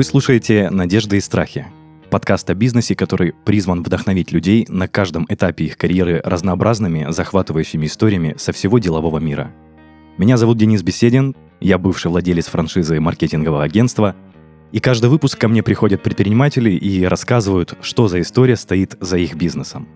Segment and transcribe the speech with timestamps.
[0.00, 1.66] Вы слушаете «Надежды и страхи»—
[2.10, 8.34] подкаст о бизнесе, который призван вдохновить людей на каждом этапе их карьеры разнообразными, захватывающими историями
[8.38, 9.52] со всего делового мира.
[10.16, 14.16] Меня зовут Денис Беседин, я бывший владелец франшизы маркетингового агентства,
[14.72, 19.34] и каждый выпуск ко мне приходят предприниматели и рассказывают, что за история стоит за их
[19.34, 19.86] бизнесом.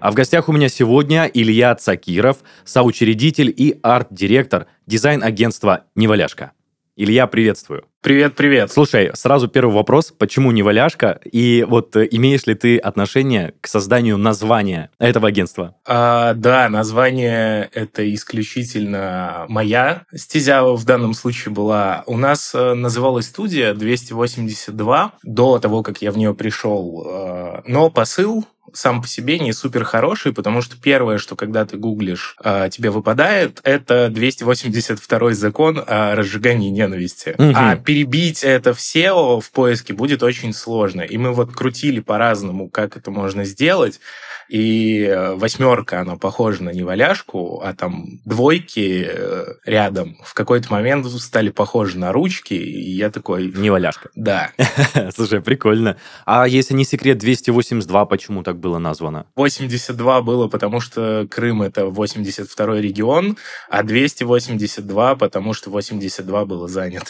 [0.00, 6.52] А в гостях у меня сегодня Илья Цакиров, соучредитель и арт-директор дизайн-агентства «Неваляшка».
[6.96, 7.86] Илья, приветствую.
[8.02, 8.70] Привет, привет.
[8.70, 10.12] Слушай, сразу первый вопрос.
[10.16, 11.20] Почему не валяшка?
[11.24, 15.74] И вот э, имеешь ли ты отношение к созданию названия этого агентства?
[15.86, 22.04] А, да, название это исключительно моя стезя в данном случае была.
[22.06, 27.06] У нас э, называлась студия 282 до того, как я в нее пришел.
[27.08, 31.76] Э, но посыл сам по себе не супер хороший, потому что первое, что когда ты
[31.76, 37.34] гуглишь, э, тебе выпадает, это 282 закон о разжигании ненависти.
[37.38, 37.52] Угу.
[37.54, 41.02] А перебить это в SEO в поиске будет очень сложно.
[41.02, 44.00] И мы вот крутили по-разному, как это можно сделать.
[44.48, 51.06] И э, восьмерка, она похожа на неваляшку, а там двойки э, рядом в какой-то момент
[51.06, 53.52] стали похожи на ручки, и я такой...
[53.54, 54.10] Неваляшка.
[54.14, 54.50] Да.
[55.14, 55.96] Слушай, прикольно.
[56.26, 59.26] А если не секрет, 282 почему так было названо?
[59.36, 63.36] 82 было, потому что Крым— это 82-й регион,
[63.68, 67.06] а 282, потому что 82 было занято.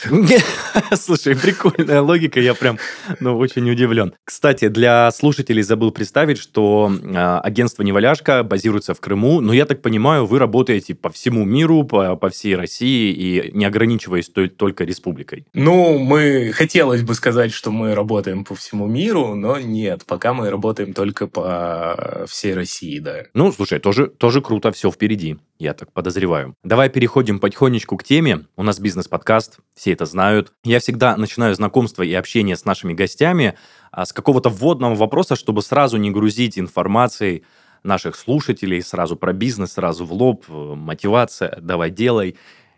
[0.97, 2.79] Слушай, прикольная логика, я прям
[3.21, 4.15] ну, очень удивлен.
[4.25, 9.83] Кстати, для слушателей забыл представить, что Э, агентство «Неваляшка» базируется в Крыму, но я так
[9.83, 15.47] понимаю, вы работаете по всему миру, по, по всей России и не ограничиваясь только республикой.
[15.55, 20.51] Ну, мы хотелось бы сказать, что мы работаем по всему миру, но нет, пока мы
[20.51, 23.25] работаем только по всей России, да.
[23.35, 26.55] Ну, слушай, тоже, тоже круто, все впереди, я так подозреваю.
[26.65, 28.47] Давай переходим потихонечку к теме.
[28.57, 30.53] У нас бизнес-подкаст, все это знают.
[30.65, 33.55] Я всегда начинаю знакомство и общение с нашими гостями
[34.05, 37.45] с какого-то вводного вопроса, чтобы сразу не грузить информацией
[37.85, 42.37] наших слушателей, сразу про бизнес, сразу в лоб, э, мотивация, давай делай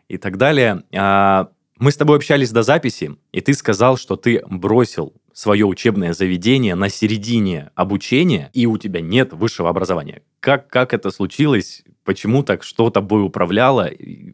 [0.09, 0.82] и так далее.
[0.94, 6.12] А, мы с тобой общались до записи, и ты сказал, что ты бросил свое учебное
[6.12, 10.22] заведение на середине обучения, и у тебя нет высшего образования.
[10.41, 11.84] Как, как это случилось?
[12.06, 12.62] Почему так?
[12.62, 13.90] Что тобой управляло?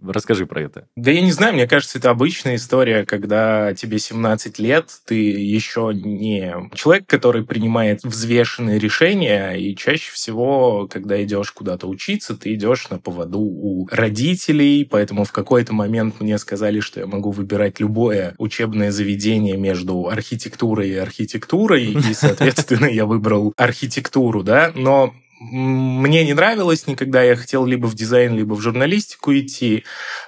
[0.07, 0.87] Расскажи про это.
[0.95, 5.91] Да я не знаю, мне кажется, это обычная история, когда тебе 17 лет, ты еще
[5.95, 12.91] не человек, который принимает взвешенные решения, и чаще всего, когда идешь куда-то учиться, ты идешь
[12.91, 18.35] на поводу у родителей, поэтому в какой-то момент мне сказали, что я могу выбирать любое
[18.37, 25.15] учебное заведение между архитектурой и архитектурой, и, соответственно, я выбрал архитектуру, да, но
[25.51, 29.85] мне не нравилось никогда, я хотел либо в дизайн, либо в журналистику идти.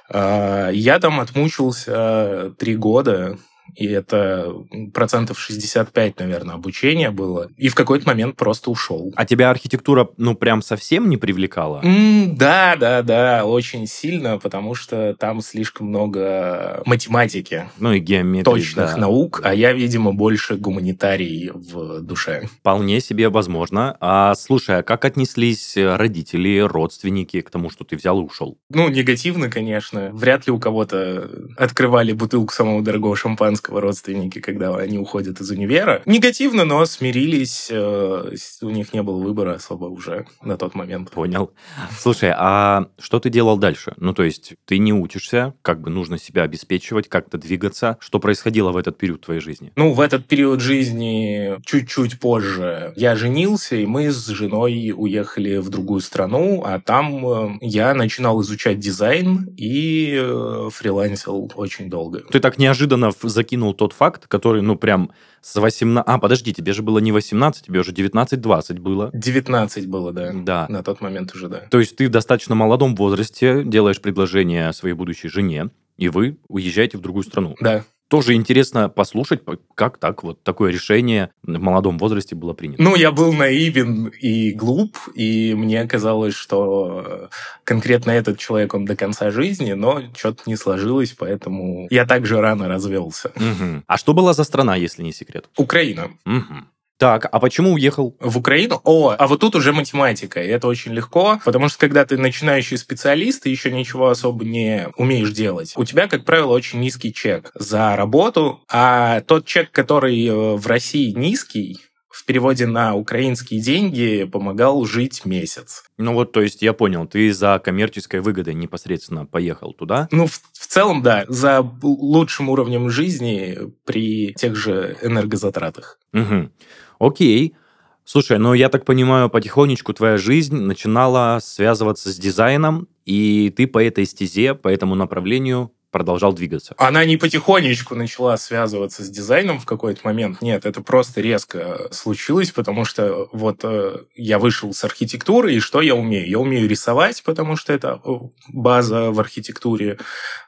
[0.09, 3.37] А, я там отмучился три года,
[3.75, 4.53] и это
[4.93, 9.13] процентов 65, наверное, обучения было, и в какой-то момент просто ушел.
[9.15, 11.81] А тебя архитектура, ну, прям совсем не привлекала?
[11.83, 17.69] Mm, да, да, да, очень сильно, потому что там слишком много математики.
[17.79, 18.97] Ну и геометрии, Точных да.
[18.97, 22.47] наук, а я, видимо, больше гуманитарий в душе.
[22.59, 23.97] Вполне себе возможно.
[23.99, 28.57] А слушай, а как отнеслись родители, родственники к тому, что ты взял и ушел?
[28.69, 30.09] Ну, негативно, конечно.
[30.13, 35.51] Вряд ли у кого-то открывали бутылку самого дорогого шампанского шампанского родственники, когда они уходят из
[35.51, 36.01] универа.
[36.05, 37.67] Негативно, но смирились.
[37.71, 38.31] Э,
[38.61, 41.11] у них не было выбора особо уже на тот момент.
[41.11, 41.51] Понял.
[41.97, 43.93] Слушай, а что ты делал дальше?
[43.97, 47.97] Ну, то есть ты не учишься, как бы нужно себя обеспечивать, как-то двигаться.
[47.99, 49.71] Что происходило в этот период твоей жизни?
[49.75, 55.69] Ну, в этот период жизни чуть-чуть позже я женился, и мы с женой уехали в
[55.69, 62.23] другую страну, а там э, я начинал изучать дизайн и э, фрилансил очень долго.
[62.31, 65.11] Ты так неожиданно за закинул тот факт, который, ну, прям
[65.41, 66.03] с 18...
[66.05, 69.11] А, подожди, тебе же было не 18, тебе уже 19-20 было.
[69.13, 70.31] 19 было, да.
[70.33, 70.65] Да.
[70.69, 71.61] На тот момент уже, да.
[71.71, 76.97] То есть ты в достаточно молодом возрасте делаешь предложение своей будущей жене, и вы уезжаете
[76.97, 77.55] в другую страну.
[77.61, 79.41] Да тоже интересно послушать,
[79.73, 82.81] как так вот такое решение в молодом возрасте было принято.
[82.81, 87.29] Ну, я был наивен и глуп, и мне казалось, что
[87.63, 92.67] конкретно этот человек, он до конца жизни, но что-то не сложилось, поэтому я также рано
[92.67, 93.31] развелся.
[93.35, 93.83] Угу.
[93.87, 95.49] А что была за страна, если не секрет?
[95.57, 96.11] Украина.
[96.25, 96.55] Угу.
[96.97, 98.15] Так, а почему уехал?
[98.19, 98.79] В Украину?
[98.83, 102.77] О, а вот тут уже математика, и это очень легко, потому что когда ты начинающий
[102.77, 107.51] специалист, и еще ничего особо не умеешь делать, у тебя, как правило, очень низкий чек
[107.55, 111.79] за работу, а тот чек, который э, в России низкий,
[112.15, 115.83] в переводе на украинские деньги помогал жить месяц.
[115.97, 120.07] Ну вот, то есть я понял, ты за коммерческой выгодой непосредственно поехал туда?
[120.11, 125.99] Ну, в, в целом, да, за лучшим уровнем жизни при тех же энергозатратах.
[126.13, 126.51] Угу.
[126.99, 127.55] Окей.
[128.03, 133.83] Слушай, ну я так понимаю, потихонечку твоя жизнь начинала связываться с дизайном, и ты по
[133.83, 136.75] этой стезе, по этому направлению продолжал двигаться.
[136.77, 140.41] Она не потихонечку начала связываться с дизайном в какой-то момент.
[140.41, 145.79] Нет, это просто резко случилось, потому что вот э, я вышел с архитектуры, и что
[145.79, 146.29] я умею?
[146.29, 148.09] Я умею рисовать, потому что это э,
[148.49, 149.97] база в архитектуре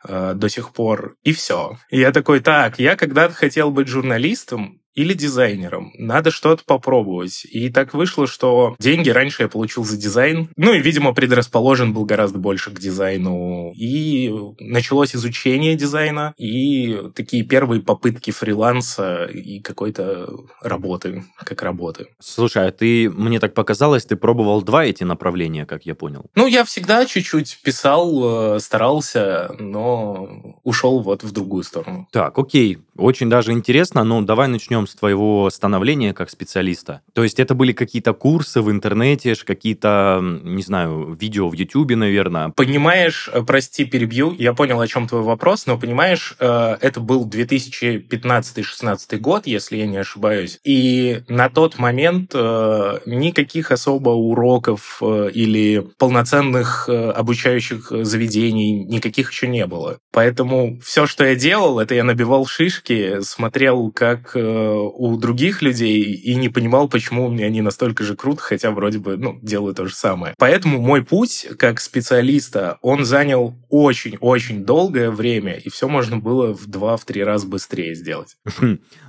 [0.04, 1.78] э, до сих пор, и все.
[1.90, 5.94] И я такой, так, я когда-то хотел быть журналистом, или дизайнером.
[6.00, 7.46] Надо что-то попробовать.
[7.46, 10.50] И так вышло, что деньги раньше я получил за дизайн.
[10.58, 13.72] Ну и, видимо, предрасположен был гораздо больше к дизайну.
[13.76, 22.08] И началось изучение дизайна и такие первые попытки фриланса и какой-то работы, как работы.
[22.20, 26.26] Слушай, а ты, мне так показалось, ты пробовал два эти направления, как я понял.
[26.34, 32.08] Ну, я всегда чуть-чуть писал, э, старался, но ушел вот в другую сторону.
[32.12, 32.80] Так, окей.
[32.96, 37.02] Очень даже интересно, но давай начнем с твоего становления как специалиста?
[37.14, 42.50] То есть это были какие-то курсы в интернете, какие-то, не знаю, видео в Ютубе, наверное?
[42.50, 47.28] Понимаешь, э, прости, перебью, я понял, о чем твой вопрос, но понимаешь, э, это был
[47.28, 55.88] 2015-16 год, если я не ошибаюсь, и на тот момент э, никаких особо уроков или
[55.98, 60.00] полноценных обучающих заведений никаких еще не было.
[60.12, 64.32] Поэтому все, что я делал, это я набивал шишки, смотрел, как
[64.78, 69.18] у других людей и не понимал, почему меня они настолько же круто, хотя вроде бы,
[69.18, 70.34] ну, делаю то же самое.
[70.38, 76.68] Поэтому мой путь как специалиста, он занял очень-очень долгое время, и все можно было в
[76.68, 78.38] два-три раза быстрее сделать.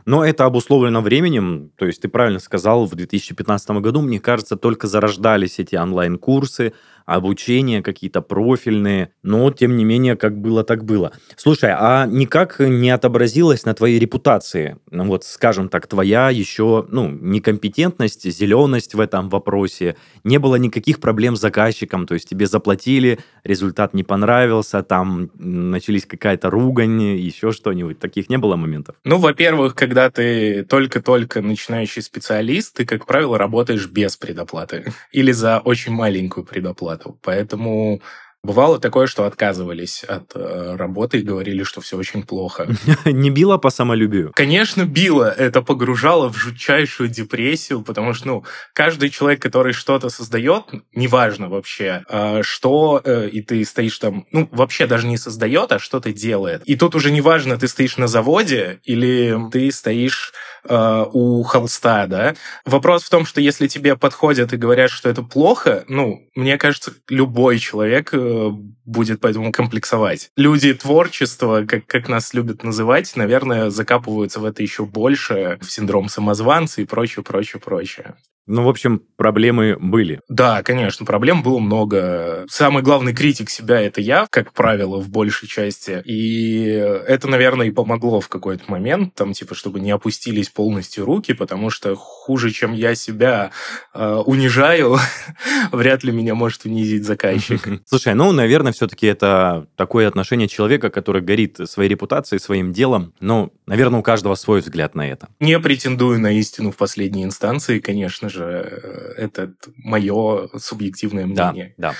[0.04, 4.86] Но это обусловлено временем, то есть ты правильно сказал, в 2015 году, мне кажется, только
[4.86, 6.72] зарождались эти онлайн-курсы,
[7.08, 11.12] обучение какие-то профильные, но тем не менее, как было, так было.
[11.36, 17.08] Слушай, а никак не отобразилось на твоей репутации, ну вот, скажем так, твоя еще, ну,
[17.08, 23.20] некомпетентность, зеленость в этом вопросе, не было никаких проблем с заказчиком, то есть тебе заплатили,
[23.42, 28.96] результат не понравился, там начались какая-то ругань, еще что-нибудь, таких не было моментов?
[29.04, 34.92] Ну, во-первых, когда ты только-только начинающий специалист, ты, как правило, работаешь без предоплаты.
[35.12, 37.18] Или за очень маленькую предоплату зарплату.
[37.22, 38.00] Поэтому
[38.44, 42.68] Бывало такое, что отказывались от э, работы и говорили, что все очень плохо.
[43.04, 44.30] Не било по самолюбию?
[44.32, 45.24] Конечно, било.
[45.28, 52.04] Это погружало в жутчайшую депрессию, потому что, ну, каждый человек, который что-то создает, неважно вообще,
[52.08, 56.62] э, что, э, и ты стоишь там, ну, вообще даже не создает, а что-то делает.
[56.64, 60.32] И тут уже неважно, ты стоишь на заводе или ты стоишь
[60.68, 62.34] э, у холста, да.
[62.64, 66.92] Вопрос в том, что если тебе подходят и говорят, что это плохо, ну, мне кажется,
[67.08, 68.50] любой человек э,
[68.88, 70.30] будет поэтому комплексовать.
[70.36, 76.08] Люди творчества, как, как нас любят называть, наверное, закапываются в это еще больше, в синдром
[76.08, 78.14] самозванца и прочее, прочее, прочее.
[78.48, 80.22] Ну, в общем, проблемы были.
[80.30, 82.46] Да, конечно, проблем было много.
[82.48, 86.00] Самый главный критик себя— это я, как правило, в большей части.
[86.06, 91.34] И это, наверное, и помогло в какой-то момент, там, типа, чтобы не опустились полностью руки,
[91.34, 93.50] потому что хуже, чем я себя
[93.92, 94.96] э, унижаю,
[95.70, 97.82] вряд ли меня может унизить заказчик.
[97.84, 103.12] Слушай, ну, наверное, все-таки это такое отношение человека, который горит своей репутацией, своим делом.
[103.18, 105.28] Ну, наверное, у каждого свой взгляд на это.
[105.40, 111.74] Не претендую на истину в последней инстанции, конечно же, э, это мое субъективное мнение.
[111.76, 111.94] Да, да.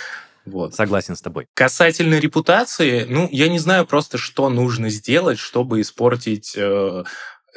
[0.45, 0.75] Вот.
[0.75, 1.47] Согласен с тобой.
[1.53, 7.03] Касательно репутации, ну, я не знаю просто, что нужно сделать, чтобы испортить э,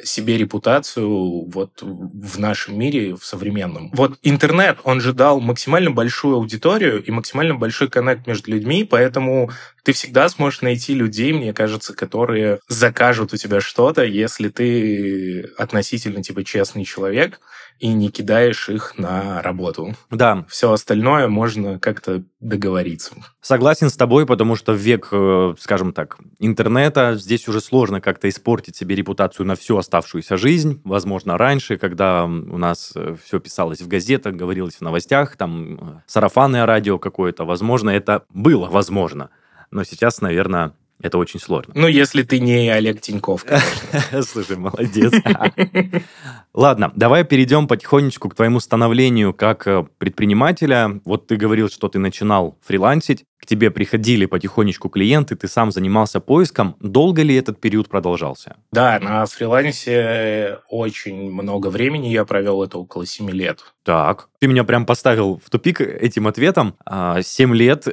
[0.02, 3.90] себе репутацию вот в нашем мире, в современном.
[3.92, 9.50] Вот интернет, он же дал максимально большую аудиторию и максимально большой коннект между людьми, поэтому
[9.84, 16.22] ты всегда сможешь найти людей, мне кажется, которые закажут у тебя что-то, если ты относительно
[16.22, 17.40] типа честный человек,
[17.82, 19.96] и не кидаешь их на работу.
[20.08, 20.46] Да.
[20.48, 23.12] Все остальное можно как-то договориться.
[23.40, 28.28] Согласен с тобой, потому что в век, э, скажем так, интернета здесь уже сложно как-то
[28.28, 30.80] испортить себе репутацию на всю оставшуюся жизнь.
[30.84, 36.00] Возможно, раньше, когда у нас э, все писалось в газетах, говорилось в новостях, там э,
[36.06, 39.30] сарафанное радио какое-то, возможно, это было возможно.
[39.72, 41.72] Но сейчас, наверное, Это очень сложно.
[41.76, 44.22] Ну, если ты не Олег Тиньков, конечно.
[44.22, 45.12] Слушай, молодец.
[46.54, 51.00] Ладно, давай перейдем потихонечку к твоему становлению как э, предпринимателя.
[51.04, 56.20] Вот ты говорил, что ты начинал фрилансить, к тебе приходили потихонечку клиенты, ты сам занимался
[56.20, 56.76] поиском.
[56.78, 58.56] Долго ли этот период продолжался?
[58.70, 63.74] Да, на фрилансе очень много времени я провел, это около 7 лет.
[63.82, 66.76] Так, ты меня прям поставил в тупик этим ответом.
[66.86, 67.88] 7 а, лет.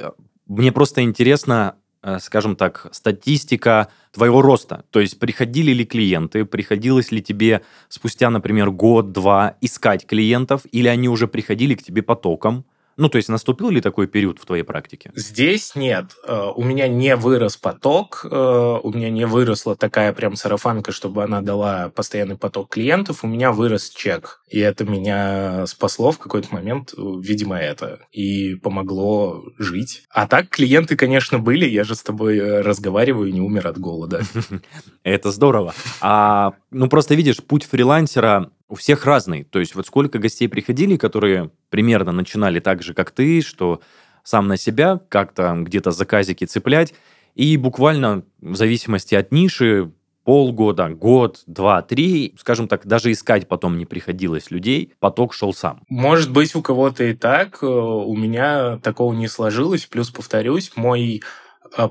[0.46, 4.84] Мне просто интересно, Э, скажем так, статистика твоего роста.
[4.90, 11.08] То есть приходили ли клиенты, приходилось ли тебе спустя, например, год-два искать клиентов, или они
[11.08, 12.64] уже приходили к тебе потоком?
[13.00, 15.10] Ну, то есть наступил ли такой период в твоей практике?
[15.14, 16.16] Здесь нет.
[16.22, 21.24] Э, у меня не вырос поток, э, у меня не выросла такая прям сарафанка, чтобы
[21.24, 23.24] она дала постоянный поток клиентов.
[23.24, 24.42] У меня вырос чек.
[24.50, 28.00] И это меня спасло в какой-то момент, э, видимо, это.
[28.12, 30.02] И помогло жить.
[30.10, 31.64] А так клиенты, конечно, были.
[31.64, 34.24] Я же с тобой разговариваю, не умер от голода.
[35.04, 35.72] Это здорово.
[36.02, 39.44] А, ну, просто видишь, путь фрилансера у всех разный.
[39.44, 43.80] То есть вот сколько гостей приходили, которые примерно начинали так же, как ты, что
[44.22, 46.94] сам на себя как-то где-то заказики цеплять,
[47.34, 49.90] и буквально в зависимости от ниши
[50.24, 55.82] полгода, год, два, три, скажем так, даже искать потом не приходилось людей, поток шел сам.
[55.88, 59.86] Может быть, у кого-то и так, у меня такого не сложилось.
[59.86, 61.22] Плюс, повторюсь, мой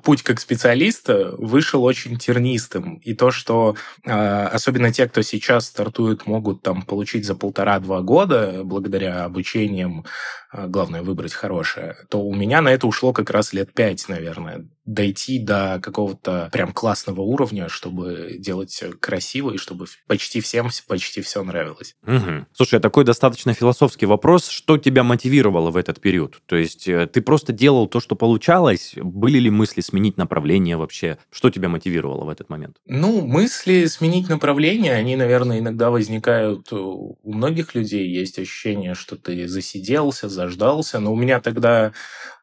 [0.04, 2.96] путь как специалиста вышел очень тернистым.
[2.98, 8.62] И то, что а, особенно те, кто сейчас стартует, могут там получить за полтора-два года
[8.64, 10.06] благодаря обучениям,
[10.52, 14.66] а, главное выбрать хорошее, то у меня на это ушло как раз лет пять, наверное
[14.90, 21.44] дойти до какого-то прям классного уровня, чтобы делать красиво и чтобы почти всем почти все
[21.44, 21.96] нравилось.
[22.08, 22.48] Угу.
[22.54, 24.48] Слушай, такой достаточно философский вопрос.
[24.48, 26.42] Что тебя мотивировало в этот период?
[26.48, 28.94] То есть э, ты просто делал то, что получалось?
[28.96, 31.18] Были ли мысли сменить направление вообще?
[31.32, 32.78] Что тебя мотивировало в этот момент?
[32.88, 38.08] Ну, мысли сменить направление, они, наверное, иногда возникают у многих людей.
[38.08, 41.00] Есть ощущение, что ты засиделся, заждался.
[41.00, 41.92] Но у меня тогда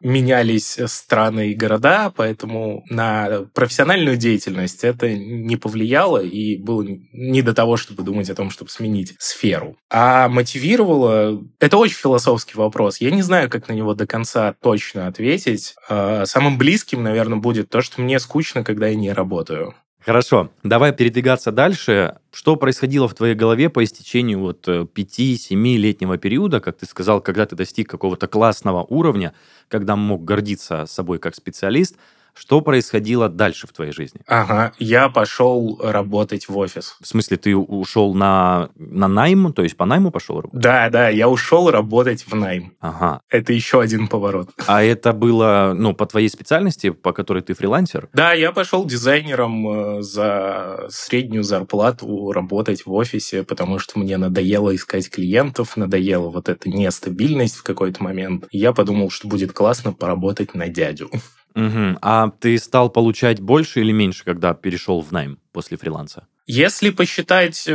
[0.01, 7.55] менялись страны и города, поэтому на профессиональную деятельность это не повлияло и было не до
[7.55, 9.77] того, чтобы думать о том, чтобы сменить сферу.
[9.91, 11.43] А мотивировало...
[11.59, 12.99] Это очень философский вопрос.
[13.01, 15.75] Я не знаю, как на него до конца точно ответить.
[15.89, 19.75] А, самым близким, наверное, будет то, что мне скучно, когда я не работаю.
[20.01, 22.19] Хорошо, давай передвигаться дальше.
[22.33, 27.45] Что происходило в твоей голове по истечению вот 5-7-летнего э, периода, как ты сказал, когда
[27.45, 29.33] ты достиг какого-то классного уровня,
[29.69, 31.97] когда мог гордиться собой как специалист–
[32.37, 34.21] что происходило дальше в твоей жизни?
[34.27, 36.97] Ага, я пошел работать в офис.
[37.01, 40.61] В смысле, ты ушел на, на найм, то есть по найму пошел работать?
[40.61, 42.75] Да, да, я ушел работать в найм.
[42.81, 43.23] Ага.
[43.31, 44.51] Это еще один поворот.
[44.67, 48.09] А это было, ну, по твоей специальности, по которой ты фрилансер?
[48.13, 54.75] Да, я пошел дизайнером э, за среднюю зарплату работать в офисе, потому что мне надоело
[54.75, 58.47] искать клиентов, надоела вот эта нестабильность в какой-то момент.
[58.51, 61.11] И я подумал, что будет классно поработать на дядю.
[61.57, 61.99] Угу.
[62.03, 66.27] А ты стал получать больше или меньше, когда перешел в найм после фриланса?
[66.47, 67.73] Если посчитать э,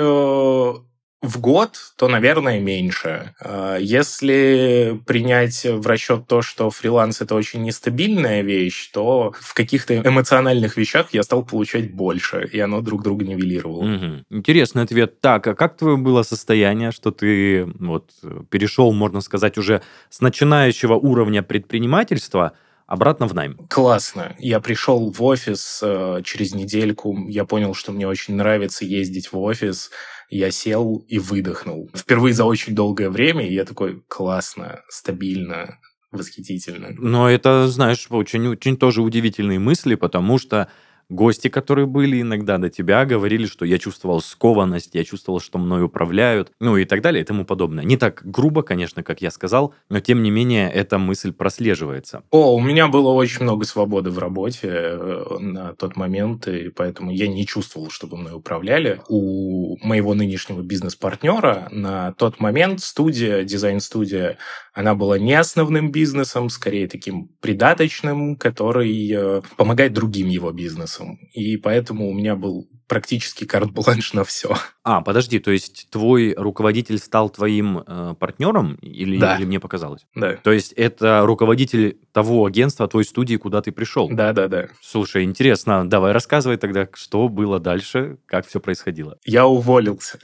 [1.21, 3.33] в год, то, наверное, меньше.
[3.43, 9.97] Э, если принять в расчет то, что фриланс это очень нестабильная вещь, то в каких-то
[9.97, 13.83] эмоциональных вещах я стал получать больше, и оно друг друга нивелировало.
[13.83, 14.23] Угу.
[14.29, 15.19] Интересный ответ.
[15.21, 18.11] Так, а как твое было состояние, что ты вот
[18.49, 22.53] перешел, можно сказать, уже с начинающего уровня предпринимательства
[22.91, 23.57] обратно в найм.
[23.69, 24.35] Классно.
[24.37, 29.39] Я пришел в офис э, через недельку, я понял, что мне очень нравится ездить в
[29.39, 29.91] офис,
[30.29, 31.89] я сел и выдохнул.
[31.95, 35.79] Впервые за очень долгое время, и я такой, классно, стабильно,
[36.11, 36.89] восхитительно.
[36.97, 40.67] Но это, знаешь, очень-очень тоже удивительные мысли, потому что
[41.11, 45.83] Гости, которые были иногда до тебя, говорили, что я чувствовал скованность, я чувствовал, что мной
[45.83, 47.83] управляют, ну и так далее и тому подобное.
[47.83, 52.23] Не так грубо, конечно, как я сказал, но тем не менее эта мысль прослеживается.
[52.31, 57.11] О, у меня было очень много свободы в работе э, на тот момент, и поэтому
[57.11, 59.01] я не чувствовал, чтобы мной управляли.
[59.09, 64.37] У моего нынешнего бизнес-партнера на тот момент студия, дизайн-студия,
[64.73, 71.19] она была не основным бизнесом, скорее таким придаточным, который э, помогает другим его бизнесам.
[71.33, 74.55] И поэтому у меня был практически карт-бланш на все.
[74.83, 79.37] А, подожди, то есть твой руководитель стал твоим э, партнером или, да.
[79.37, 80.05] или мне показалось?
[80.15, 80.33] Да.
[80.33, 84.09] То есть это руководитель того агентства, той студии, куда ты пришел?
[84.09, 84.67] Да, да, да.
[84.81, 89.17] Слушай, интересно, давай рассказывай тогда, что было дальше, как все происходило.
[89.25, 90.19] Я уволился.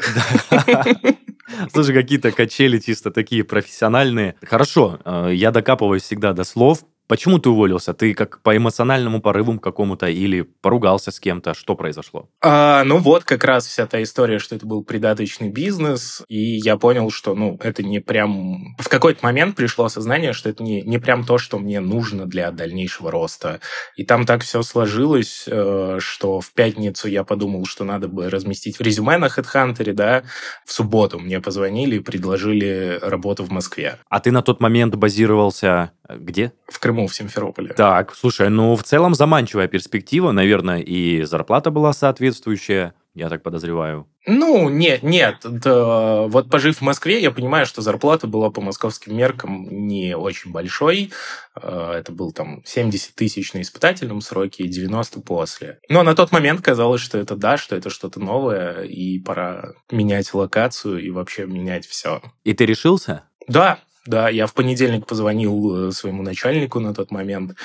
[1.74, 4.36] Слушай, какие-то качели чисто такие профессиональные.
[4.42, 7.94] Хорошо, э, я докапываюсь всегда до слов, Почему ты уволился?
[7.94, 11.54] Ты как по эмоциональному порыву какому-то или поругался с кем-то?
[11.54, 12.30] Что произошло?
[12.42, 16.75] А, ну вот как раз вся та история, что это был придаточный бизнес, и я
[16.75, 18.75] понял, что ну это не прям...
[18.77, 22.51] В какой-то момент пришло осознание, что это не, не прям то, что мне нужно для
[22.51, 23.62] дальнейшего роста.
[23.96, 28.82] И там так все сложилось, э, что в пятницу я подумал, что надо бы разместить
[28.82, 30.24] резюме на HeadHunter, да,
[30.66, 33.98] в субботу мне позвонили и предложили работу в Москве.
[34.10, 36.53] А ты на тот момент базировался э, где?
[36.67, 37.74] В Крыму, в Симферополе.
[37.74, 44.07] Так, слушай, ну в целом заманчивая перспектива, наверное, и зарплата была соответствующая, я так подозреваю.
[44.27, 45.38] Ну, нет, нет.
[45.43, 50.51] Да, вот пожив в Москве, я понимаю, что зарплата была по московским меркам не очень
[50.51, 51.12] большой.
[51.55, 55.79] Э, это был там 70 тысяч на испытательном сроке и 90 после.
[55.89, 60.31] Но на тот момент казалось, что это да, что это что-то новое, и пора менять
[60.33, 62.21] локацию и вообще менять все.
[62.43, 63.24] И ты решился?
[63.47, 67.55] Да, да, я в понедельник позвонил э, своему начальнику на тот момент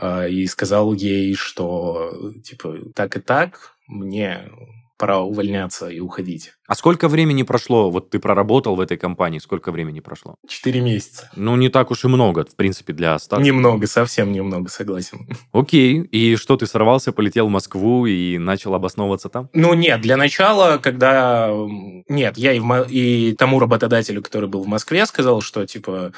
[0.00, 4.50] э, и сказал ей, что типа так и так, мне
[4.98, 6.52] пора увольняться и уходить.
[6.66, 7.90] А сколько времени прошло?
[7.90, 10.34] Вот ты проработал в этой компании, сколько времени прошло?
[10.46, 11.30] Четыре месяца.
[11.34, 13.44] Ну, не так уж и много, в принципе, для старта.
[13.44, 15.26] Немного, совсем немного, согласен.
[15.52, 16.02] Окей.
[16.02, 19.48] И что, ты сорвался, полетел в Москву и начал обосновываться там?
[19.54, 21.50] Ну, нет, для начала, когда...
[22.08, 22.86] Нет, я и, в...
[22.90, 26.12] и тому работодателю, который был в Москве, сказал, что, типа,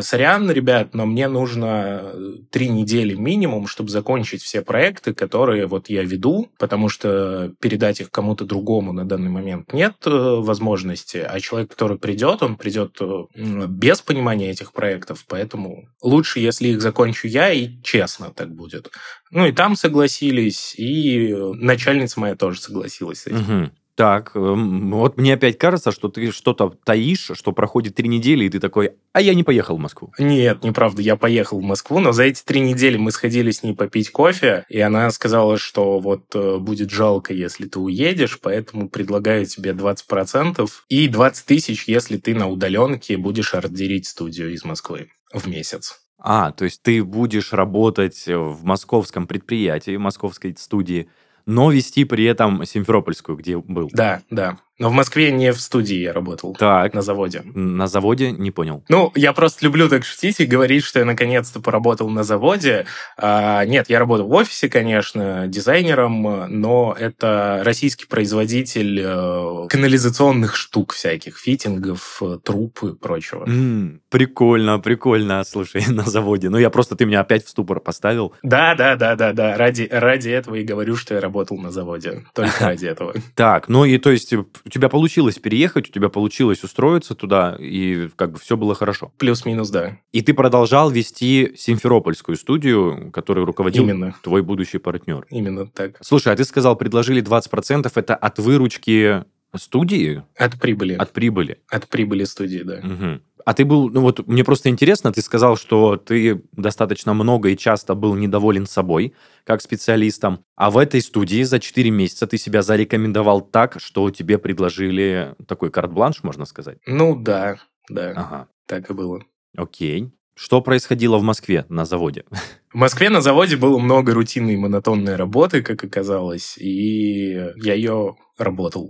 [0.00, 5.88] сорян, ребят, но мне нужно э, три недели минимум, чтобы закончить все проекты, которые вот
[5.88, 11.40] я веду, потому что передать их кому-то другому на данный момент нет э, возможности, а
[11.40, 12.98] человек, который придет, он придет
[13.34, 18.90] без понимания этих проектов, поэтому лучше, если их закончу я, и честно так будет.
[19.30, 23.62] Ну и там согласились, и начальница моя тоже согласилась с этим.
[23.62, 23.70] Угу.
[24.00, 28.48] Так, эм, вот мне опять кажется, что ты что-то таишь, что проходит три недели, и
[28.48, 30.10] ты такой, а я не поехал в Москву.
[30.18, 33.74] Нет, неправда, я поехал в Москву, но за эти три недели мы сходили с ней
[33.74, 39.44] попить кофе, и она сказала, что вот э, будет жалко, если ты уедешь, поэтому предлагаю
[39.44, 45.46] тебе 20% и 20 тысяч, если ты на удаленке будешь ордерить студию из Москвы в
[45.46, 46.00] месяц.
[46.18, 51.10] А, то есть ты будешь работать в московском предприятии, в московской студии,
[51.50, 53.90] но вести при этом Симферопольскую, где был.
[53.92, 54.58] Да, да.
[54.80, 56.56] Но в Москве не в студии я работал.
[56.58, 56.94] Так.
[56.94, 57.42] На заводе.
[57.54, 58.32] На заводе?
[58.32, 58.82] Не понял.
[58.88, 62.86] Ну, я просто люблю так шутить и говорить, что я наконец-то поработал на заводе.
[63.18, 70.94] А, нет, я работал в офисе, конечно, дизайнером, но это российский производитель э, канализационных штук
[70.94, 73.44] всяких, фитингов, труб и прочего.
[73.44, 76.48] М, прикольно, прикольно, слушай, на заводе.
[76.48, 78.32] Ну, я просто, ты меня опять в ступор поставил.
[78.42, 79.58] Да, да, да, да, да.
[79.58, 82.24] Ради, ради этого и говорю, что я работал на заводе.
[82.34, 83.12] Только ради этого.
[83.34, 84.32] Так, ну и то есть
[84.70, 89.12] у тебя получилось переехать, у тебя получилось устроиться туда, и как бы все было хорошо.
[89.18, 89.98] Плюс-минус, да.
[90.12, 94.14] И ты продолжал вести Симферопольскую студию, которую руководил Именно.
[94.22, 95.26] твой будущий партнер.
[95.28, 95.98] Именно так.
[96.02, 99.24] Слушай, а ты сказал, предложили 20%, это от выручки
[99.56, 100.22] студии?
[100.36, 100.94] От прибыли.
[100.94, 101.58] От прибыли.
[101.68, 102.76] От прибыли студии, да.
[102.76, 103.20] Угу.
[103.50, 107.56] А ты был, ну вот мне просто интересно, ты сказал, что ты достаточно много и
[107.56, 112.62] часто был недоволен собой как специалистом, а в этой студии за 4 месяца ты себя
[112.62, 116.78] зарекомендовал так, что тебе предложили такой карт-бланш, можно сказать?
[116.86, 117.56] Ну да,
[117.88, 119.24] да, Ага, так и было.
[119.56, 120.12] окей.
[120.36, 122.26] Что происходило в Москве на заводе?
[122.72, 128.14] В Москве на заводе было много рутинной и монотонной работы, как оказалось, и я ее
[128.38, 128.88] работал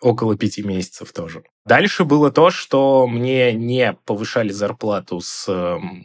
[0.00, 1.42] около пяти месяцев тоже.
[1.66, 6.04] Дальше было то, что мне не повышали зарплату с эм,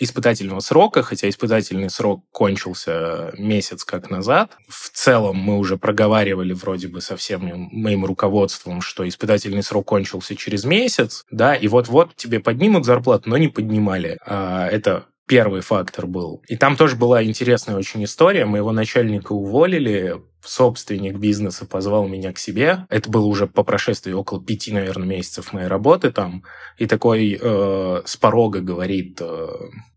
[0.00, 4.56] испытательного срока, хотя испытательный срок кончился месяц как назад.
[4.68, 10.34] В целом мы уже проговаривали вроде бы со всем моим руководством, что испытательный срок кончился
[10.34, 14.18] через месяц, да, и вот-вот тебе поднимут зарплату, но не поднимали.
[14.26, 16.42] А, это первый фактор был.
[16.48, 18.46] И там тоже была интересная очень история.
[18.46, 22.86] Моего начальника уволили, собственник бизнеса позвал меня к себе.
[22.88, 26.44] Это было уже по прошествии около пяти, наверное, месяцев моей работы там.
[26.78, 29.48] И такой э, с порога говорит, э,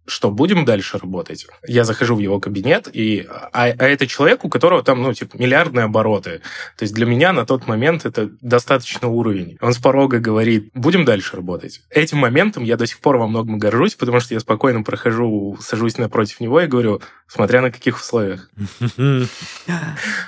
[0.06, 1.48] что будем дальше работать.
[1.66, 5.38] Я захожу в его кабинет, и, а, а это человек, у которого там, ну, типа,
[5.38, 6.42] миллиардные обороты.
[6.78, 9.58] То есть для меня на тот момент это достаточно уровень.
[9.62, 11.82] Он с порога говорит, будем дальше работать.
[11.90, 15.98] Этим моментом я до сих пор во многом горжусь, потому что я спокойно прохожу, сажусь
[15.98, 18.50] напротив него и говорю, смотря на каких условиях.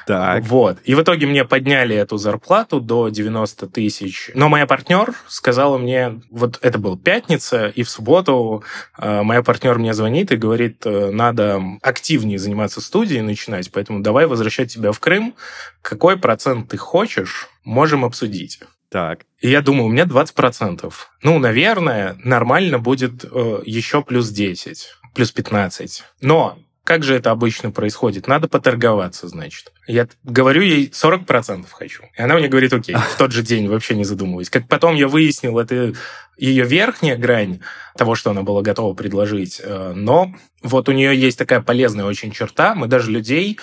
[0.08, 0.44] Так.
[0.46, 0.80] Вот.
[0.84, 4.32] И в итоге мне подняли эту зарплату до 90 тысяч.
[4.34, 8.64] Но моя партнер сказала мне, вот это была пятница, и в субботу
[8.98, 14.28] э, моя партнер мне звонит и говорит, э, надо активнее заниматься студией начинать, поэтому давай
[14.28, 15.36] возвращать тебя в Крым.
[15.82, 18.60] Какой процент ты хочешь, можем обсудить.
[18.90, 19.26] Так.
[19.42, 20.94] И я думаю, у меня 20%.
[21.24, 24.90] Ну, наверное, нормально будет э, еще плюс 10.
[25.14, 26.04] плюс 15.
[26.22, 28.28] Но как же это обычно происходит?
[28.28, 29.74] Надо поторговаться, значит.
[29.88, 32.04] Я говорю ей 40% хочу.
[32.16, 34.52] И она мне говорит, окей, в тот же день, вообще не задумываясь.
[34.52, 35.94] Как потом я выяснил, это
[36.38, 37.60] ее верхняя грань
[37.98, 39.60] того, что она была готова предложить.
[39.64, 42.76] Э, но вот у нее есть такая полезная очень черта.
[42.76, 43.58] Мы даже людей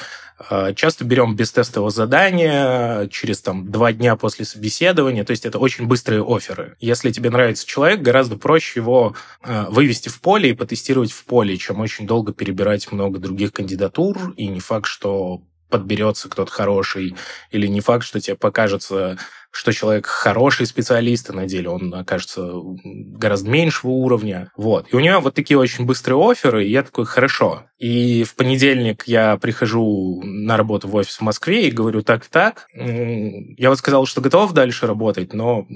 [0.75, 5.25] часто берем без тестового задания через там, два дня после собеседования.
[5.25, 6.77] То есть это очень быстрые оферы.
[6.81, 11.57] Если тебе нравится человек, гораздо проще его э, вывести в поле и потестировать в поле,
[11.57, 14.35] чем очень долго перебирать много других кандидатур.
[14.37, 15.43] И не факт, что
[15.73, 17.17] подберется кто-то хороший,
[17.51, 19.19] или не факт, что тебе покажется
[19.55, 22.53] что человек хороший специалист, а на деле он окажется
[22.85, 24.51] гораздо меньшего уровня.
[24.57, 24.87] Вот.
[24.91, 27.65] И у него вот такие очень быстрые оферы, и я такой, хорошо.
[27.79, 33.69] И в понедельник я прихожу на работу в офис в Москве и говорю, так-так, я
[33.69, 35.67] вот сказал, что готов дальше работать, но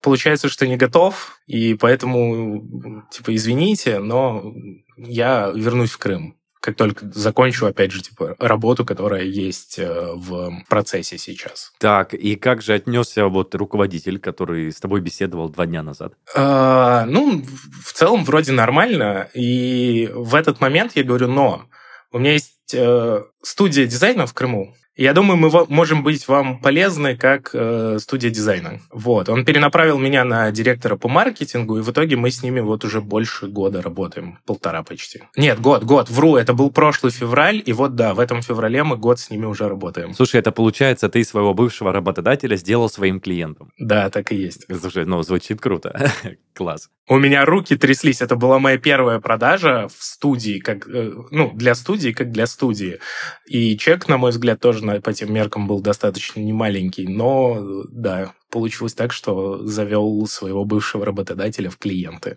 [0.00, 4.54] получается, что не готов, и поэтому, типа, извините, но
[4.96, 10.62] я вернусь в Крым как только закончу, опять же, типа, работу, которая есть э, в
[10.68, 11.72] процессе сейчас.
[11.78, 16.14] Так, и как же отнесся вот руководитель, который с тобой беседовал два дня назад?
[16.34, 17.44] А, ну,
[17.84, 21.66] в целом вроде нормально, и в этот момент я говорю, но
[22.12, 27.16] у меня есть э, студия дизайна в Крыму, я думаю, мы можем быть вам полезны
[27.16, 28.80] как э, студия дизайна.
[28.90, 29.28] Вот.
[29.28, 33.02] Он перенаправил меня на директора по маркетингу, и в итоге мы с ними вот уже
[33.02, 34.38] больше года работаем.
[34.46, 35.22] Полтора почти.
[35.36, 36.08] Нет, год, год.
[36.08, 39.44] Вру, это был прошлый февраль, и вот да, в этом феврале мы год с ними
[39.44, 40.14] уже работаем.
[40.14, 43.72] Слушай, это получается, ты своего бывшего работодателя сделал своим клиентом.
[43.78, 44.66] Да, так и есть.
[44.80, 46.10] Слушай, ну, звучит круто.
[46.54, 46.88] Класс.
[47.08, 48.20] У меня руки тряслись.
[48.20, 52.98] Это была моя первая продажа в студии, как, э, ну, для студии, как для студии.
[53.46, 57.06] И чек, на мой взгляд, тоже по тем меркам был достаточно немаленький.
[57.06, 62.36] Но, да, получилось так, что завел своего бывшего работодателя в клиенты.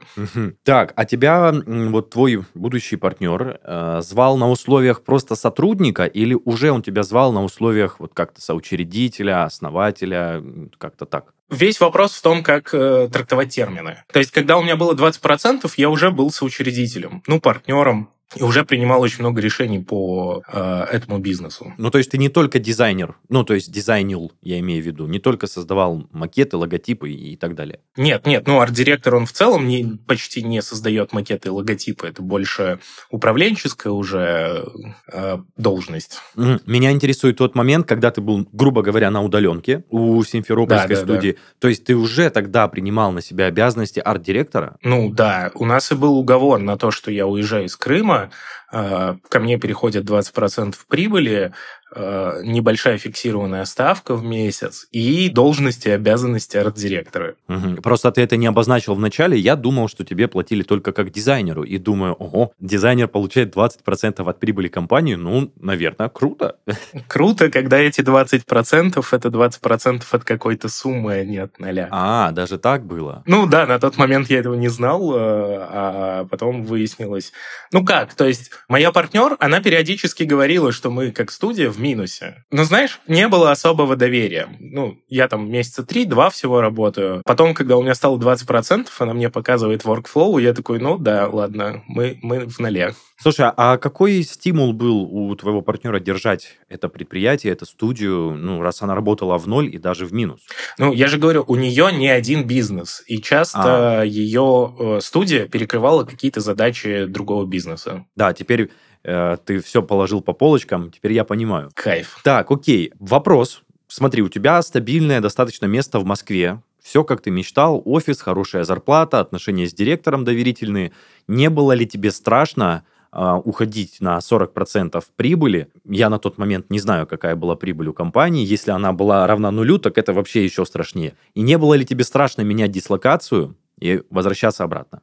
[0.63, 6.71] Так, а тебя вот твой будущий партнер э, звал на условиях просто сотрудника или уже
[6.71, 10.43] он тебя звал на условиях вот как-то соучредителя, основателя,
[10.77, 11.33] как-то так?
[11.49, 14.03] Весь вопрос в том, как э, трактовать термины.
[14.11, 18.63] То есть, когда у меня было 20%, я уже был соучредителем, ну, партнером, и уже
[18.63, 21.73] принимал очень много решений по э, этому бизнесу.
[21.77, 25.07] Ну, то есть ты не только дизайнер, ну, то есть дизайнил, я имею в виду,
[25.07, 27.79] не только создавал макеты, логотипы и, и так далее.
[27.97, 32.21] Нет, нет, ну, арт-директор, он в целом не, почти не создает макеты и логотипы, это
[32.21, 34.67] больше управленческая уже
[35.11, 36.19] э, должность.
[36.35, 41.13] Меня интересует тот момент, когда ты был, грубо говоря, на удаленке у Симферопольской да, да,
[41.13, 41.37] студии, да.
[41.59, 44.77] то есть ты уже тогда принимал на себя обязанности арт-директора?
[44.83, 48.29] Ну, да, у нас и был уговор на то, что я уезжаю из Крыма, Э,
[48.71, 51.53] ко мне переходят 20% прибыли,
[51.91, 57.33] Э, небольшая фиксированная ставка в месяц и должности и обязанности арт-директора.
[57.47, 57.81] Угу.
[57.81, 59.39] Просто ты это не обозначил в начале.
[59.39, 61.63] Я думал, что тебе платили только как дизайнеру.
[61.63, 65.15] И думаю, ого, дизайнер получает 20% от прибыли компании.
[65.15, 66.57] Ну, наверное, круто.
[67.07, 71.87] Круто, когда эти 20% это 20% от какой-то суммы, а не от ноля.
[71.91, 73.23] А, даже так было?
[73.25, 77.31] Ну да, на тот момент я этого не знал, э, а потом выяснилось.
[77.71, 82.43] Ну как, то есть моя партнер, она периодически говорила, что мы как студия в минусе.
[82.51, 84.47] Но знаешь, не было особого доверия.
[84.59, 87.21] Ну, я там месяца три-два всего работаю.
[87.25, 91.83] Потом, когда у меня стало 20%, она мне показывает workflow, я такой, ну да, ладно,
[91.87, 92.93] мы, мы в ноле.
[93.21, 98.81] Слушай, а какой стимул был у твоего партнера держать это предприятие, эту студию, ну, раз
[98.81, 100.39] она работала в ноль и даже в минус?
[100.77, 104.03] Ну, я же говорю, у нее не один бизнес, и часто а.
[104.03, 108.05] ее э, студия перекрывала какие-то задачи другого бизнеса.
[108.15, 108.71] Да, теперь
[109.03, 111.69] Э, ты все положил по полочкам, теперь я понимаю.
[111.73, 112.19] Кайф.
[112.23, 113.63] Так, окей, вопрос.
[113.87, 119.19] Смотри, у тебя стабильное достаточно место в Москве, все, как ты мечтал, офис, хорошая зарплата,
[119.19, 120.91] отношения с директором доверительные.
[121.27, 125.69] Не было ли тебе страшно э, уходить на 40% прибыли?
[125.85, 128.45] Я на тот момент не знаю, какая была прибыль у компании.
[128.45, 131.15] Если она была равна нулю, так это вообще еще страшнее.
[131.35, 135.01] И не было ли тебе страшно менять дислокацию и возвращаться обратно?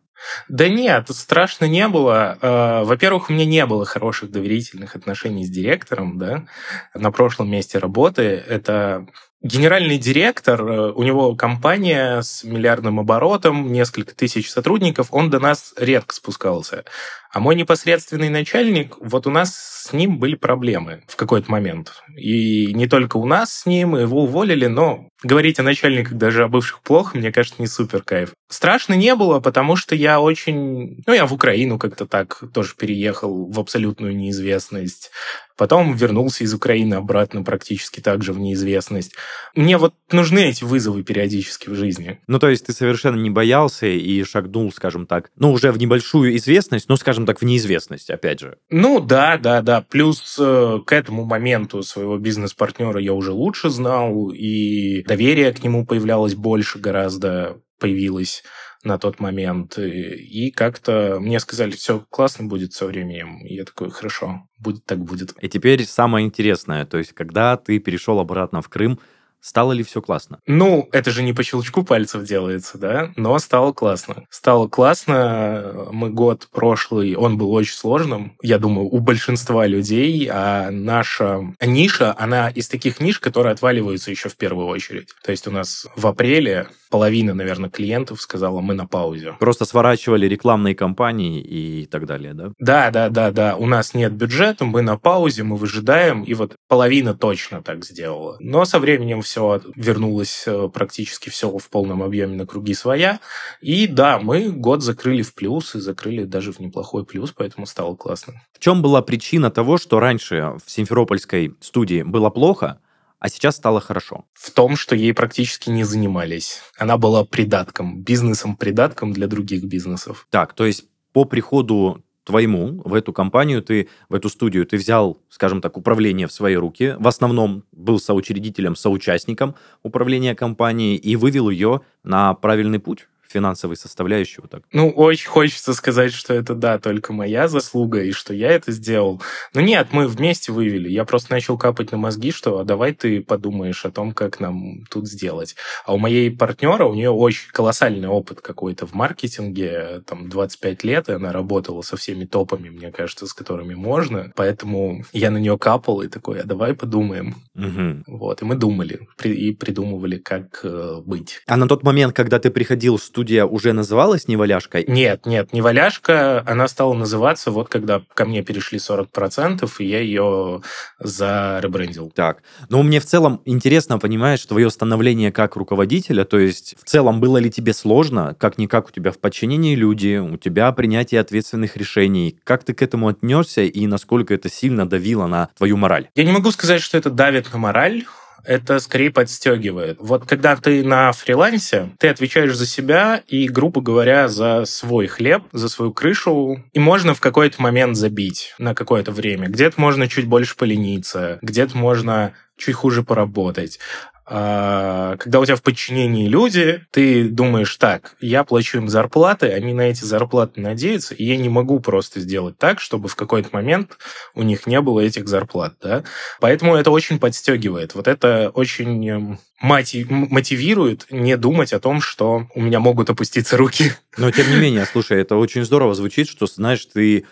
[0.48, 2.38] Да нет, страшно не было.
[2.40, 6.46] Э, во-первых, у меня не было хороших доверительных отношений с директором, да,
[6.94, 8.22] на прошлом месте работы.
[8.22, 9.06] Это
[9.42, 15.74] Генеральный директор, э, у него компания с миллиардным оборотом, несколько тысяч сотрудников, он до нас
[15.76, 16.84] редко спускался.
[17.30, 22.02] А мой непосредственный начальник, вот у нас с ним были проблемы в какой-то момент.
[22.16, 26.48] И не только у нас с ним, его уволили, но говорить о начальниках даже о
[26.48, 28.32] бывших плохо, мне кажется, не супер кайф.
[28.48, 31.02] Страшно не было, потому что я очень...
[31.06, 35.10] Ну, я в Украину как-то так тоже переехал в абсолютную неизвестность.
[35.56, 39.14] Потом вернулся из Украины обратно практически так же в неизвестность.
[39.54, 42.20] Мне вот нужны эти вызовы периодически в жизни.
[42.26, 46.36] Ну, то есть ты совершенно не боялся и шагнул, скажем так, ну, уже в небольшую
[46.36, 48.58] известность, но, скажем так, в неизвестность, опять же.
[48.70, 49.80] Ну, да, да, да.
[49.80, 55.86] Плюс э, к этому моменту своего бизнес-партнера я уже лучше знал, и доверие к нему
[55.86, 58.42] появлялось больше гораздо, появилось
[58.86, 59.78] на тот момент.
[59.78, 63.44] И как-то мне сказали, все классно будет со временем.
[63.44, 65.34] И я такой, хорошо, будет так будет.
[65.40, 68.98] И теперь самое интересное, то есть когда ты перешел обратно в Крым,
[69.46, 70.40] Стало ли все классно?
[70.46, 74.24] Ну, это же не по щелчку пальцев делается, да, но стало классно.
[74.28, 75.86] Стало классно.
[75.92, 82.12] Мы год прошлый, он был очень сложным, я думаю, у большинства людей, а наша ниша,
[82.18, 85.14] она из таких ниш, которые отваливаются еще в первую очередь.
[85.22, 89.34] То есть у нас в апреле половина, наверное, клиентов сказала, мы на паузе.
[89.38, 92.52] Просто сворачивали рекламные кампании и так далее, да?
[92.58, 93.56] Да, да, да, да.
[93.56, 98.36] У нас нет бюджета, мы на паузе, мы выжидаем, и вот половина точно так сделала.
[98.40, 103.20] Но со временем все вернулось э, практически все в полном объеме на круги своя.
[103.60, 107.94] И да, мы год закрыли в плюс и закрыли даже в неплохой плюс, поэтому стало
[107.94, 108.34] классно.
[108.52, 112.80] В чем была причина того, что раньше в Симферопольской студии было плохо,
[113.18, 114.24] а сейчас стало хорошо?
[114.34, 116.60] В том, что ей практически не занимались.
[116.78, 120.26] Она была придатком, бизнесом-придатком для других бизнесов.
[120.30, 125.18] Так, то есть по приходу твоему в эту компанию, ты в эту студию, ты взял,
[125.28, 131.48] скажем так, управление в свои руки, в основном был соучредителем, соучастником управления компанией и вывел
[131.48, 133.08] ее на правильный путь?
[133.28, 134.62] Финансовой составляющей вот так?
[134.72, 139.22] Ну, очень хочется сказать, что это, да, только моя заслуга, и что я это сделал.
[139.54, 140.88] Но нет, мы вместе вывели.
[140.88, 144.84] Я просто начал капать на мозги, что а давай ты подумаешь о том, как нам
[144.90, 145.56] тут сделать.
[145.84, 151.08] А у моей партнера, у нее очень колоссальный опыт какой-то в маркетинге, там 25 лет,
[151.08, 154.32] и она работала со всеми топами, мне кажется, с которыми можно.
[154.36, 157.36] Поэтому я на нее капал и такой, а давай подумаем.
[157.54, 158.16] Угу.
[158.18, 161.42] Вот, и мы думали и придумывали, как э, быть.
[161.46, 164.82] А на тот момент, когда ты приходил в студия уже называлась «Неваляшка»?
[164.82, 170.60] Нет, нет, «Неваляшка», она стала называться вот когда ко мне перешли 40%, и я ее
[170.98, 172.12] заребрендил.
[172.14, 177.18] Так, ну мне в целом интересно, понимаешь, твое становление как руководителя, то есть в целом
[177.18, 182.36] было ли тебе сложно, как-никак у тебя в подчинении люди, у тебя принятие ответственных решений,
[182.44, 186.10] как ты к этому отнесся и насколько это сильно давило на твою мораль?
[186.14, 188.04] Я не могу сказать, что это давит на мораль,
[188.44, 189.98] это скорее подстегивает.
[190.00, 195.44] Вот когда ты на фрилансе, ты отвечаешь за себя и, грубо говоря, за свой хлеб,
[195.52, 199.48] за свою крышу, и можно в какой-то момент забить на какое-то время.
[199.48, 203.78] Где-то можно чуть больше полениться, где-то можно чуть хуже поработать.
[204.28, 209.72] А, когда у тебя в подчинении люди, ты думаешь, так, я плачу им зарплаты, они
[209.72, 213.98] на эти зарплаты надеются, и я не могу просто сделать так, чтобы в какой-то момент
[214.34, 215.74] у них не было этих зарплат.
[215.80, 216.02] Да?
[216.40, 217.94] Поэтому это очень подстегивает.
[217.94, 223.92] Вот это очень эм, мотивирует не думать о том, что у меня могут опуститься руки.
[224.16, 227.26] Но тем не менее, слушай, это очень здорово звучит, что, знаешь, ты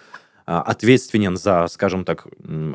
[0.44, 2.26] ответственен за, скажем так,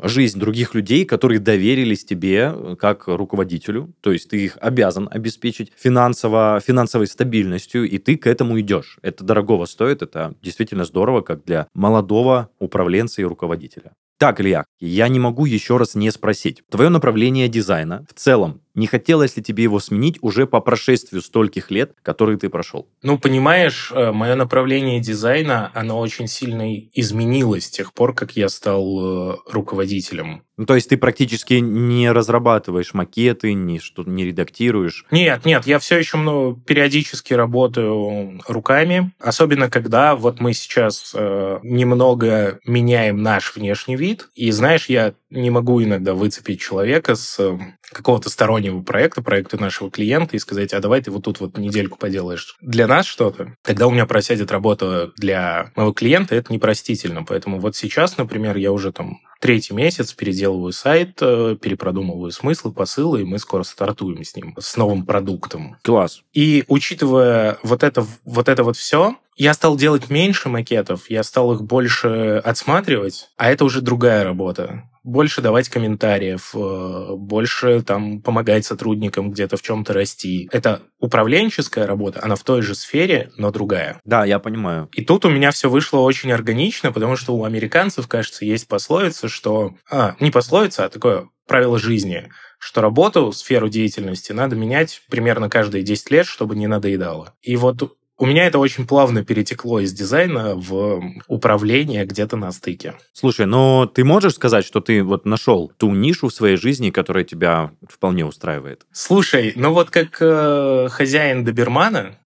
[0.02, 5.72] жизнь других людей, которые доверились тебе э, как руководителю, то есть ты их обязан обеспечить
[5.76, 8.98] финансово, финансовой стабильностью, и ты к этому идешь.
[9.02, 13.92] Это дорогого стоит, это действительно здорово, как для молодого управленца и руководителя.
[14.20, 16.62] Так, Илья, я не могу еще раз не спросить.
[16.68, 21.70] Твое направление дизайна в целом не хотелось ли тебе его сменить уже по прошествию стольких
[21.70, 22.86] лет, которые ты прошел?
[23.02, 28.48] Ну, понимаешь, э, мое направление дизайна, оно очень сильно изменилось с тех пор, как я
[28.48, 30.44] стал э, руководителем.
[30.60, 35.06] Ну, то есть ты практически не разрабатываешь макеты, не, что, не редактируешь?
[35.10, 41.60] Нет, нет, я все еще ну, периодически работаю руками, особенно когда вот мы сейчас э,
[41.62, 47.58] немного меняем наш внешний вид, и знаешь, я не могу иногда выцепить человека с э,
[47.92, 51.98] какого-то стороннего проекта, проекта нашего клиента, и сказать, а давай ты вот тут вот недельку
[51.98, 53.54] поделаешь для нас что-то.
[53.62, 57.24] Когда у меня просядет работа для моего клиента, это непростительно.
[57.24, 63.22] Поэтому вот сейчас, например, я уже там третий месяц переделываю сайт, э, перепродумываю смыслы, посылы,
[63.22, 65.76] и мы скоро стартуем с ним, с новым продуктом.
[65.82, 66.22] Класс.
[66.32, 71.54] И учитывая вот это вот, это вот все, я стал делать меньше макетов, я стал
[71.54, 78.64] их больше отсматривать, а это уже другая работа больше давать комментариев, э, больше там помогать
[78.64, 80.48] сотрудникам где-то в чем-то расти.
[80.52, 84.00] Это управленческая работа, она в той же сфере, но другая.
[84.04, 84.88] Да, я понимаю.
[84.92, 89.28] И тут у меня все вышло очень органично, потому что у американцев, кажется, есть пословица,
[89.28, 89.74] что...
[89.90, 95.82] А, не пословица, а такое правило жизни, что работу, сферу деятельности надо менять примерно каждые
[95.82, 97.34] 10 лет, чтобы не надоедало.
[97.42, 102.94] И вот у меня это очень плавно перетекло из дизайна в управление где-то на стыке.
[103.14, 107.24] Слушай, но ты можешь сказать, что ты вот нашел ту нишу в своей жизни, которая
[107.24, 108.82] тебя вполне устраивает?
[108.92, 112.18] Слушай, ну вот как э, хозяин добермана,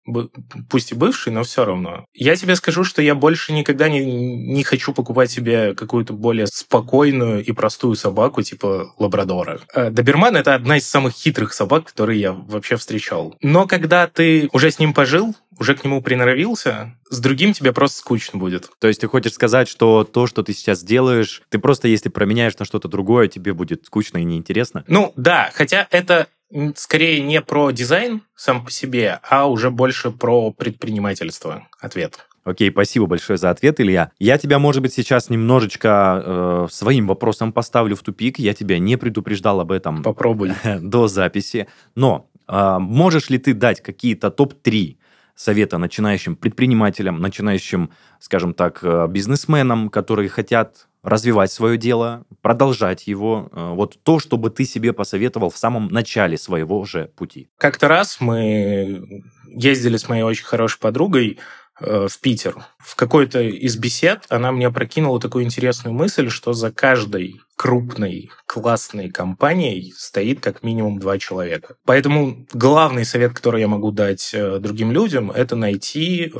[0.68, 2.04] пусть и бывший, но все равно.
[2.12, 7.44] Я тебе скажу, что я больше никогда не, не хочу покупать себе какую-то более спокойную
[7.44, 9.60] и простую собаку, типа лабрадора.
[9.72, 13.36] Э, доберман— это одна из самых хитрых собак, которые я вообще встречал.
[13.42, 17.98] Но когда ты уже с ним пожил, уже к нему приноровился, с другим тебе просто
[17.98, 18.70] скучно будет.
[18.78, 22.58] То есть ты хочешь сказать, что то, что ты сейчас делаешь, ты просто если променяешь
[22.58, 24.84] на что-то другое, тебе будет скучно и неинтересно?
[24.88, 26.28] Ну да, хотя это
[26.76, 31.66] скорее не про дизайн сам по себе, а уже больше про предпринимательство.
[31.80, 32.26] Ответ.
[32.44, 34.10] Окей, спасибо большое за ответ, Илья.
[34.18, 38.38] Я тебя, может быть, сейчас немножечко э, своим вопросом поставлю в тупик.
[38.38, 40.52] Я тебя не предупреждал об этом Попробуй.
[40.80, 41.68] до записи.
[41.94, 44.98] Но э, можешь ли ты дать какие-то топ-3
[45.34, 53.50] совета начинающим предпринимателям, начинающим, скажем так, э, бизнесменам, которые хотят развивать свое дело, продолжать его.
[53.52, 57.48] Э, вот то, чтобы ты себе посоветовал в самом начале своего же пути.
[57.58, 61.38] Как-то раз мы ездили с моей очень хорошей подругой
[61.80, 62.56] в Питер.
[62.78, 69.10] В какой-то из бесед она мне прокинула такую интересную мысль, что за каждой крупной, классной
[69.10, 71.76] компанией стоит как минимум два человека.
[71.84, 76.32] Поэтому главный совет, который я могу дать э, другим людям, это найти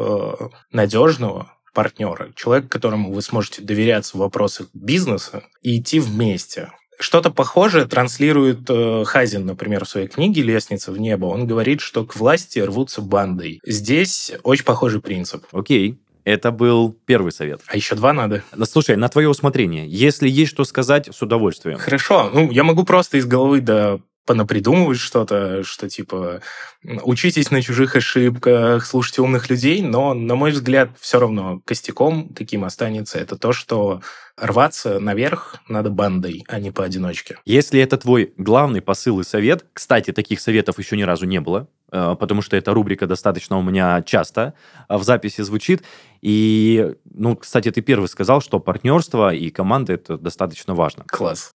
[0.73, 6.70] надежного, партнера, человек, которому вы сможете доверяться в вопросах бизнеса и идти вместе.
[6.98, 11.26] Что-то похожее транслирует э, Хазин, например, в своей книге «Лестница в небо».
[11.26, 13.61] Он говорит, что к власти рвутся бандой.
[13.64, 15.44] Здесь очень похожий принцип.
[15.52, 15.98] Окей.
[16.24, 17.61] Это был первый совет.
[17.66, 18.42] А еще два надо.
[18.64, 19.87] Слушай, на твое усмотрение.
[19.87, 21.78] Если есть что сказать, с удовольствием.
[21.78, 22.30] Хорошо.
[22.33, 26.40] Ну, я могу просто из головы до понапридумывать что-то, что типа
[26.82, 32.64] учитесь на чужих ошибках, слушайте умных людей, но, на мой взгляд, все равно костяком таким
[32.64, 34.00] останется это то, что
[34.37, 37.38] рваться наверх надо бандой, а не поодиночке.
[37.44, 41.68] Если это твой главный посыл и совет, кстати, таких советов еще ни разу не было,
[41.92, 44.54] э, потому что эта рубрика достаточно у меня часто
[44.88, 45.84] э, в записи звучит.
[46.20, 51.04] И, ну, кстати, ты первый сказал, что партнерство и команда– это достаточно важно.
[51.06, 51.52] Класс.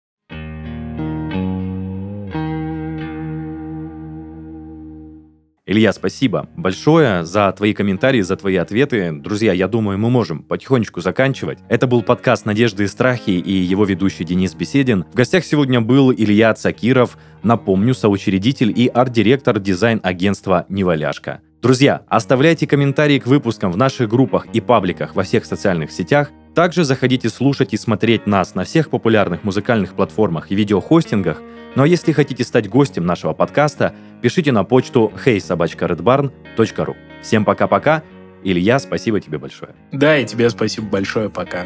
[5.70, 9.12] Илья, спасибо большое за твои комментарии, за твои ответы.
[9.12, 11.60] Друзья, я думаю, мы можем потихонечку заканчивать.
[11.70, 15.06] Это был подкаст «Надежды и страхи» и его ведущий Денис Беседин.
[15.12, 21.42] В гостях сегодня был Илья Цакиров, напомню, соучредитель и арт-директор дизайн-агентства «Неваляшка».
[21.62, 26.32] Друзья, оставляйте комментарии к выпускам в наших группах и пабликах во всех социальных сетях.
[26.56, 31.42] Также заходите слушать и смотреть нас на всех популярных музыкальных платформах и видеохостингах.
[31.76, 36.96] Ну а если хотите стать гостем нашего подкаста, пишите на почту heysobachkaredbarn.ru.
[37.22, 38.04] Всем пока-пока.
[38.42, 39.76] Илья, спасибо тебе большое.
[39.92, 41.30] Да, и тебе спасибо большое.
[41.30, 41.66] Пока.